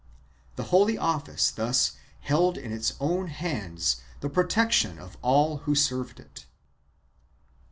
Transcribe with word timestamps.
1 0.55 0.55
The 0.55 0.63
Holy 0.71 0.97
Office 0.97 1.51
thus 1.51 1.91
held 2.21 2.57
in 2.57 2.71
its 2.71 2.93
own 2.99 3.27
hands 3.27 4.01
the 4.21 4.29
protection 4.31 4.97
of 4.97 5.15
all 5.21 5.57
who 5.57 5.75
served 5.75 6.19
it. 6.19 6.47